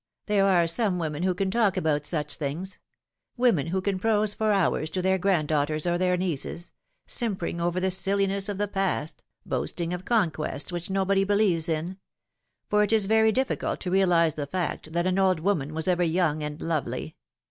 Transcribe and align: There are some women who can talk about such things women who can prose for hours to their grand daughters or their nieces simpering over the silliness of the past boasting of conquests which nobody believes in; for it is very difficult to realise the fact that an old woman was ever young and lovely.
There 0.25 0.47
are 0.47 0.65
some 0.65 0.97
women 0.97 1.21
who 1.21 1.35
can 1.35 1.51
talk 1.51 1.77
about 1.77 2.07
such 2.07 2.35
things 2.37 2.79
women 3.37 3.67
who 3.67 3.81
can 3.83 3.99
prose 3.99 4.33
for 4.33 4.51
hours 4.51 4.89
to 4.89 5.01
their 5.03 5.19
grand 5.19 5.47
daughters 5.49 5.85
or 5.85 5.99
their 5.99 6.17
nieces 6.17 6.71
simpering 7.05 7.61
over 7.61 7.79
the 7.79 7.91
silliness 7.91 8.49
of 8.49 8.57
the 8.57 8.67
past 8.67 9.21
boasting 9.45 9.93
of 9.93 10.03
conquests 10.03 10.71
which 10.71 10.89
nobody 10.89 11.23
believes 11.23 11.69
in; 11.69 11.99
for 12.67 12.81
it 12.81 12.91
is 12.91 13.05
very 13.05 13.31
difficult 13.31 13.79
to 13.81 13.91
realise 13.91 14.33
the 14.33 14.47
fact 14.47 14.91
that 14.93 15.05
an 15.05 15.19
old 15.19 15.39
woman 15.39 15.71
was 15.71 15.87
ever 15.87 16.01
young 16.03 16.41
and 16.41 16.63
lovely. 16.63 17.15